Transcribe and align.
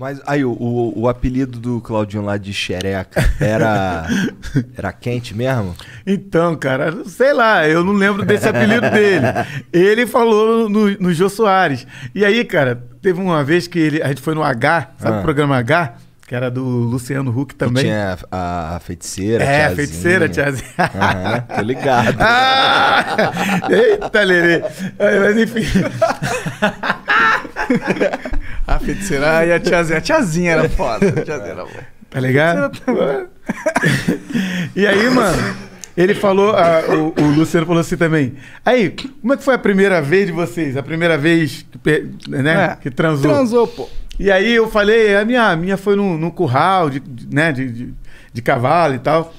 Mas 0.00 0.18
aí, 0.26 0.42
o, 0.46 0.52
o, 0.52 1.00
o 1.02 1.08
apelido 1.10 1.58
do 1.58 1.78
Claudinho 1.82 2.24
lá 2.24 2.38
de 2.38 2.54
xereca 2.54 3.22
era. 3.38 4.06
era 4.74 4.90
quente 4.92 5.36
mesmo? 5.36 5.76
Então, 6.06 6.56
cara, 6.56 7.04
sei 7.04 7.34
lá, 7.34 7.68
eu 7.68 7.84
não 7.84 7.92
lembro 7.92 8.24
desse 8.24 8.48
apelido 8.48 8.88
dele. 8.90 9.26
Ele 9.70 10.06
falou 10.06 10.70
no, 10.70 10.88
no 10.98 11.12
Jô 11.12 11.28
Soares. 11.28 11.86
E 12.14 12.24
aí, 12.24 12.42
cara, 12.46 12.82
teve 13.02 13.20
uma 13.20 13.44
vez 13.44 13.66
que 13.66 13.78
ele, 13.78 14.02
a 14.02 14.08
gente 14.08 14.22
foi 14.22 14.34
no 14.34 14.42
H, 14.42 14.92
sabe 14.98 15.16
Ah. 15.16 15.20
o 15.20 15.22
programa 15.22 15.58
H? 15.58 15.92
Que 16.26 16.34
era 16.34 16.50
do 16.50 16.64
Luciano 16.64 17.30
Huck 17.38 17.54
também. 17.56 17.84
tinha 17.84 18.16
a, 18.30 18.76
a 18.76 18.80
feiticeira, 18.80 19.44
é, 19.44 19.48
a 19.48 19.50
tiazinha. 19.66 19.76
feiticeira, 19.76 20.28
tiazinha. 20.30 20.70
Aham, 20.78 21.40
tô 21.56 21.60
ligado. 21.62 22.16
Ah! 22.22 23.66
Eita, 23.68 24.22
Lelê. 24.22 24.62
Aí, 24.98 25.20
Mas 25.20 25.36
enfim. 25.36 25.66
A 28.70 28.78
feiticeira 28.78 29.44
e 29.46 29.52
a 29.52 29.58
tiazinha. 29.60 29.98
A 29.98 30.00
tiazinha 30.00 30.52
era 30.52 30.68
foda. 30.68 31.08
A 31.08 31.24
tiazinha 31.24 31.50
era 31.52 31.64
boa. 31.64 32.00
Tá 32.08 32.20
ligado? 32.20 32.80
e 34.74 34.86
aí, 34.86 35.10
mano, 35.10 35.56
ele 35.96 36.14
falou, 36.14 36.54
ah, 36.56 36.82
o, 36.88 37.20
o 37.22 37.26
Luciano 37.36 37.66
falou 37.66 37.80
assim 37.80 37.96
também. 37.96 38.34
Aí, 38.64 38.90
como 39.20 39.34
é 39.34 39.36
que 39.36 39.42
foi 39.44 39.54
a 39.54 39.58
primeira 39.58 40.00
vez 40.00 40.26
de 40.26 40.32
vocês? 40.32 40.76
A 40.76 40.82
primeira 40.82 41.18
vez 41.18 41.66
que, 41.82 42.08
né, 42.28 42.72
É, 42.72 42.76
que 42.76 42.90
transou? 42.90 43.30
Transou, 43.30 43.66
pô. 43.66 43.88
E 44.18 44.30
aí 44.30 44.52
eu 44.52 44.68
falei, 44.70 45.16
a 45.16 45.24
minha, 45.24 45.50
a 45.50 45.56
minha 45.56 45.76
foi 45.76 45.96
num, 45.96 46.16
num 46.18 46.30
curral 46.30 46.90
de, 46.90 47.00
de- 47.00 47.34
né, 47.34 47.52
de, 47.52 47.70
de, 47.70 47.94
de 48.32 48.42
cavalo 48.42 48.94
e 48.94 48.98
tal. 48.98 49.32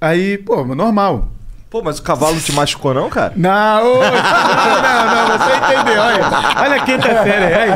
Aí, 0.00 0.38
pô, 0.38 0.64
normal. 0.64 1.28
Pô, 1.70 1.80
mas 1.82 2.00
o 2.00 2.02
cavalo 2.02 2.40
te 2.40 2.52
machucou, 2.52 2.92
não, 2.92 3.08
cara? 3.08 3.32
Não, 3.36 3.92
ô, 3.92 4.00
não, 4.02 4.02
não, 4.02 5.38
você 5.38 5.56
entendeu. 5.56 6.02
Olha, 6.02 6.28
olha 6.62 6.74
a 6.74 6.84
quinta 6.84 7.22
série. 7.22 7.54
Aí. 7.54 7.70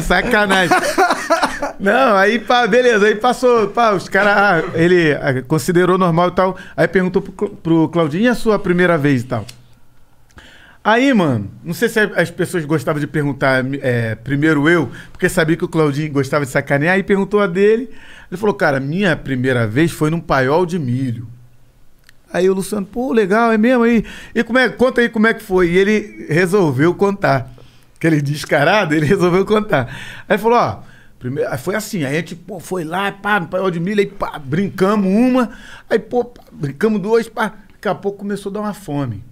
Sacanagem. 0.00 0.74
Não, 1.78 2.16
aí, 2.16 2.38
pá, 2.38 2.66
beleza. 2.66 3.04
Aí 3.04 3.16
passou, 3.16 3.68
pá, 3.68 3.92
os 3.92 4.08
caras, 4.08 4.64
ele 4.74 5.12
ah, 5.12 5.42
considerou 5.46 5.98
normal 5.98 6.28
e 6.28 6.32
tal. 6.32 6.56
Aí 6.74 6.88
perguntou 6.88 7.20
pro, 7.20 7.50
pro 7.50 7.88
Claudinho, 7.90 8.24
e 8.24 8.28
a 8.28 8.34
sua 8.34 8.58
primeira 8.58 8.96
vez 8.96 9.20
e 9.20 9.26
tal? 9.26 9.44
Aí, 10.82 11.12
mano, 11.12 11.50
não 11.62 11.74
sei 11.74 11.90
se 11.90 12.00
as 12.00 12.30
pessoas 12.30 12.64
gostavam 12.64 12.98
de 12.98 13.06
perguntar 13.06 13.62
é, 13.82 14.14
primeiro 14.14 14.70
eu, 14.70 14.90
porque 15.12 15.28
sabia 15.28 15.54
que 15.54 15.64
o 15.66 15.68
Claudinho 15.68 16.10
gostava 16.10 16.46
de 16.46 16.50
sacanear, 16.50 16.94
aí 16.94 17.02
perguntou 17.02 17.40
a 17.40 17.46
dele. 17.46 17.90
Ele 18.30 18.40
falou, 18.40 18.54
cara, 18.54 18.80
minha 18.80 19.14
primeira 19.14 19.66
vez 19.66 19.90
foi 19.90 20.08
num 20.08 20.20
paiol 20.20 20.64
de 20.64 20.78
milho. 20.78 21.33
Aí 22.34 22.50
o 22.50 22.54
Luciano, 22.54 22.84
pô, 22.84 23.12
legal, 23.12 23.52
é 23.52 23.56
mesmo 23.56 23.84
aí. 23.84 24.04
E 24.34 24.42
como 24.42 24.58
é, 24.58 24.68
conta 24.68 25.00
aí 25.00 25.08
como 25.08 25.28
é 25.28 25.32
que 25.32 25.40
foi. 25.40 25.68
E 25.70 25.78
ele 25.78 26.26
resolveu 26.28 26.92
contar. 26.92 27.48
Aquele 27.94 28.20
descarado, 28.20 28.92
ele 28.92 29.06
resolveu 29.06 29.46
contar. 29.46 29.96
Aí 30.28 30.36
falou, 30.36 30.58
ó, 30.58 30.82
primeiro, 31.16 31.56
foi 31.58 31.76
assim, 31.76 32.02
a 32.02 32.12
gente, 32.12 32.34
pô, 32.34 32.58
foi 32.58 32.82
lá, 32.82 33.12
pá, 33.12 33.38
no 33.38 33.46
paiol 33.46 33.70
de 33.70 33.78
milho, 33.78 34.00
aí, 34.00 34.06
pá, 34.06 34.36
brincamos 34.36 35.06
uma, 35.06 35.48
aí, 35.88 36.00
pô, 36.00 36.24
pá, 36.24 36.42
brincamos 36.50 37.00
duas, 37.00 37.28
pá, 37.28 37.54
daqui 37.70 37.86
a 37.86 37.94
pouco 37.94 38.18
começou 38.18 38.50
a 38.50 38.54
dar 38.54 38.60
uma 38.62 38.74
fome. 38.74 39.22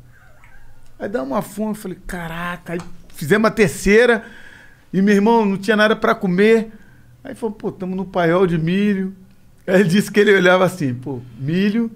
Aí 0.96 1.08
dá 1.08 1.24
uma 1.24 1.42
fome, 1.42 1.72
eu 1.72 1.74
falei, 1.74 1.98
caraca, 2.06 2.74
aí 2.74 2.80
fizemos 3.16 3.48
a 3.48 3.50
terceira, 3.50 4.24
e 4.92 5.02
meu 5.02 5.16
irmão 5.16 5.44
não 5.44 5.56
tinha 5.56 5.76
nada 5.76 5.96
pra 5.96 6.14
comer. 6.14 6.70
Aí 7.24 7.34
falou, 7.34 7.56
pô, 7.56 7.70
estamos 7.70 7.96
no 7.96 8.04
paiol 8.04 8.46
de 8.46 8.56
milho. 8.56 9.12
Aí 9.66 9.80
ele 9.80 9.88
disse 9.88 10.08
que 10.08 10.20
ele 10.20 10.32
olhava 10.32 10.64
assim, 10.64 10.94
pô, 10.94 11.20
milho, 11.36 11.90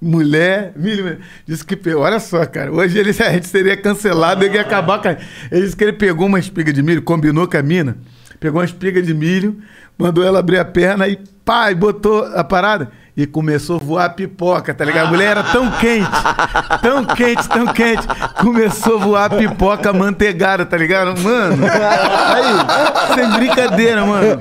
mulher, 0.00 0.72
milho. 0.76 1.18
Disse 1.46 1.64
que, 1.64 1.94
olha 1.94 2.20
só, 2.20 2.44
cara, 2.46 2.72
hoje 2.72 2.98
ele, 2.98 3.10
a 3.22 3.32
gente 3.32 3.46
seria 3.46 3.76
cancelado, 3.76 4.44
ele 4.44 4.54
ia 4.54 4.62
acabar 4.62 5.00
com 5.00 5.08
a... 5.08 5.16
Ele 5.50 5.62
disse 5.62 5.76
que 5.76 5.84
ele 5.84 5.92
pegou 5.92 6.26
uma 6.26 6.38
espiga 6.38 6.72
de 6.72 6.82
milho, 6.82 7.02
combinou 7.02 7.48
com 7.48 7.56
a 7.56 7.62
mina, 7.62 7.96
pegou 8.38 8.60
uma 8.60 8.64
espiga 8.64 9.02
de 9.02 9.14
milho, 9.14 9.58
mandou 9.98 10.24
ela 10.24 10.38
abrir 10.38 10.58
a 10.58 10.64
perna 10.64 11.08
e 11.08 11.18
pá, 11.44 11.70
e 11.70 11.74
botou 11.74 12.24
a 12.24 12.44
parada. 12.44 12.90
E 13.16 13.24
começou 13.24 13.76
a 13.76 13.78
voar 13.82 14.10
pipoca, 14.10 14.74
tá 14.74 14.84
ligado? 14.84 15.06
A 15.06 15.10
mulher 15.10 15.30
era 15.30 15.42
tão 15.42 15.70
quente, 15.70 16.10
tão 16.82 17.02
quente, 17.06 17.48
tão 17.48 17.66
quente. 17.68 18.06
Começou 18.42 18.96
a 18.96 18.98
voar 18.98 19.30
pipoca 19.30 19.90
manteigada, 19.90 20.66
tá 20.66 20.76
ligado? 20.76 21.18
Mano, 21.22 21.64
aí, 21.64 23.14
sem 23.14 23.30
brincadeira, 23.38 24.04
mano. 24.04 24.38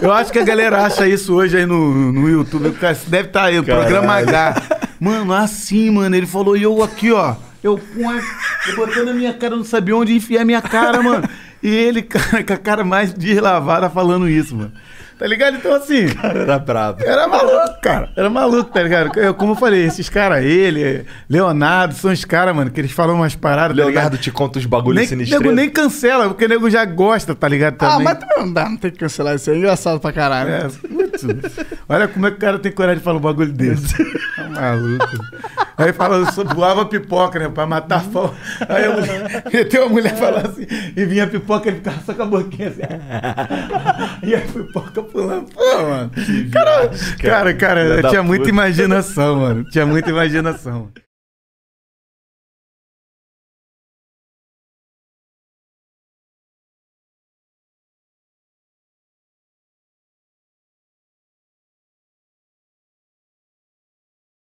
Eu 0.00 0.10
acho 0.10 0.32
que 0.32 0.38
a 0.38 0.42
galera 0.44 0.86
acha 0.86 1.06
isso 1.06 1.34
hoje 1.34 1.58
aí 1.58 1.66
no, 1.66 2.12
no 2.12 2.26
YouTube. 2.26 2.74
Deve 3.08 3.28
estar 3.28 3.44
aí, 3.44 3.58
o 3.58 3.64
programa 3.64 4.14
H. 4.14 4.54
Mano, 5.00 5.32
assim, 5.32 5.90
mano, 5.90 6.14
ele 6.14 6.26
falou, 6.26 6.56
e 6.56 6.62
eu 6.62 6.82
aqui, 6.82 7.12
ó. 7.12 7.34
Eu, 7.62 7.80
eu 7.96 8.76
botando 8.76 9.08
a 9.08 9.14
minha 9.14 9.32
cara, 9.32 9.54
eu 9.54 9.58
não 9.58 9.64
sabia 9.64 9.96
onde 9.96 10.14
enfiar 10.14 10.42
a 10.42 10.44
minha 10.44 10.60
cara, 10.60 11.02
mano. 11.02 11.26
E 11.62 11.68
ele, 11.74 12.02
cara, 12.02 12.44
com 12.44 12.52
a 12.52 12.58
cara 12.58 12.84
mais 12.84 13.12
deslavada 13.14 13.88
falando 13.88 14.28
isso, 14.28 14.54
mano. 14.54 14.72
Tá 15.18 15.28
ligado? 15.28 15.56
Então, 15.56 15.72
assim. 15.72 16.06
Era 16.22 16.58
brabo. 16.58 17.02
Era 17.02 17.28
maluco, 17.28 17.80
cara. 17.80 18.10
Era 18.16 18.28
maluco, 18.28 18.70
tá 18.72 18.82
ligado? 18.82 19.16
Eu, 19.18 19.32
como 19.32 19.52
eu 19.52 19.56
falei, 19.56 19.84
esses 19.84 20.08
caras, 20.08 20.44
ele, 20.44 21.06
Leonardo, 21.30 21.94
são 21.94 22.10
os 22.10 22.24
caras, 22.24 22.54
mano, 22.54 22.68
que 22.70 22.80
eles 22.80 22.90
falam 22.90 23.14
umas 23.14 23.34
paradas, 23.36 23.76
tá 23.76 23.84
Leonardo 23.84 24.10
ligado? 24.16 24.18
te 24.20 24.32
conta 24.32 24.58
os 24.58 24.66
bagulhos 24.66 25.08
sinistros. 25.08 25.40
nego 25.40 25.54
nem 25.54 25.70
cancela, 25.70 26.26
porque 26.28 26.44
o 26.44 26.48
nego 26.48 26.68
já 26.68 26.84
gosta, 26.84 27.32
tá 27.32 27.46
ligado? 27.46 27.74
Ah, 27.78 27.90
Também. 27.90 28.04
mas 28.04 28.18
também 28.18 28.38
não 28.38 28.52
dá, 28.52 28.68
não 28.68 28.76
tem 28.76 28.90
que 28.90 28.98
cancelar 28.98 29.36
isso 29.36 29.48
aí. 29.50 29.56
É 29.56 29.58
engraçado 29.60 30.00
pra 30.00 30.12
caralho. 30.12 30.50
É. 30.50 30.68
olha 31.88 32.08
como 32.08 32.26
é 32.26 32.30
que 32.30 32.36
o 32.36 32.40
cara 32.40 32.58
tem 32.58 32.72
coragem 32.72 32.98
de 32.98 33.04
falar 33.04 33.18
um 33.18 33.22
bagulho 33.22 33.52
desse. 33.52 33.96
Tá 34.36 34.48
maluco. 34.48 35.06
Aí 35.76 35.92
fala, 35.92 36.30
só 36.32 36.44
voava 36.44 36.86
pipoca, 36.86 37.38
né? 37.38 37.48
Pra 37.48 37.66
matar 37.66 37.96
a 37.96 38.00
fome. 38.00 38.34
Aí 38.68 38.84
a 38.84 38.90
mulher, 38.94 39.68
tem 39.68 39.80
uma 39.80 39.88
mulher 39.88 40.16
falando 40.16 40.46
assim, 40.46 40.66
e 40.96 41.04
vinha 41.04 41.24
a 41.24 41.26
pipoca, 41.26 41.68
ele 41.68 41.78
ficava 41.78 42.00
só 42.04 42.14
com 42.14 42.22
a 42.22 42.26
boquinha 42.26 42.68
assim. 42.68 42.82
E 44.22 44.34
a 44.34 44.40
pipoca 44.40 45.02
pulando. 45.02 45.52
Pô, 45.52 45.82
mano. 45.82 46.10
Cara, 46.50 46.90
cara, 47.20 47.54
cara, 47.54 47.80
Filha 47.84 48.00
eu 48.00 48.08
tinha 48.08 48.22
muita 48.22 48.48
imaginação, 48.48 49.36
mano. 49.36 49.64
Tinha 49.64 49.84
muita 49.84 50.10
imaginação. 50.10 50.90